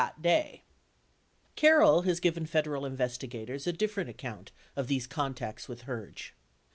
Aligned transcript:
483 0.01 0.63
Carroll 1.55 2.01
has 2.01 2.19
given 2.19 2.47
Federal 2.47 2.87
investigators 2.87 3.67
a 3.67 3.71
different 3.71 4.09
account 4.09 4.51
of 4.75 4.87
these 4.87 5.05
contacts 5.05 5.67
with 5.69 5.83
Herge. 5.83 6.31